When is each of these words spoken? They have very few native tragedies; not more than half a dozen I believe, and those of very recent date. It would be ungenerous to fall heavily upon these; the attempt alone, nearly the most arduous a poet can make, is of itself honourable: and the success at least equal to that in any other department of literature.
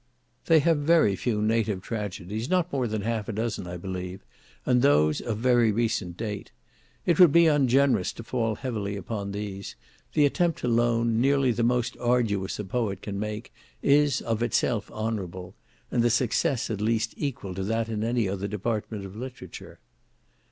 They 0.47 0.61
have 0.61 0.79
very 0.79 1.15
few 1.15 1.43
native 1.43 1.83
tragedies; 1.83 2.49
not 2.49 2.73
more 2.73 2.87
than 2.87 3.03
half 3.03 3.29
a 3.29 3.31
dozen 3.31 3.67
I 3.67 3.77
believe, 3.77 4.21
and 4.65 4.81
those 4.81 5.21
of 5.21 5.37
very 5.37 5.71
recent 5.71 6.17
date. 6.17 6.51
It 7.05 7.19
would 7.19 7.31
be 7.31 7.45
ungenerous 7.45 8.11
to 8.13 8.23
fall 8.23 8.55
heavily 8.55 8.95
upon 8.97 9.31
these; 9.31 9.75
the 10.13 10.25
attempt 10.25 10.63
alone, 10.63 11.21
nearly 11.21 11.51
the 11.51 11.61
most 11.61 11.95
arduous 11.99 12.57
a 12.57 12.65
poet 12.65 13.03
can 13.03 13.19
make, 13.19 13.53
is 13.83 14.21
of 14.21 14.41
itself 14.41 14.89
honourable: 14.89 15.53
and 15.91 16.01
the 16.01 16.09
success 16.09 16.71
at 16.71 16.81
least 16.81 17.13
equal 17.15 17.53
to 17.53 17.63
that 17.63 17.87
in 17.87 18.03
any 18.03 18.27
other 18.27 18.47
department 18.47 19.05
of 19.05 19.15
literature. 19.15 19.77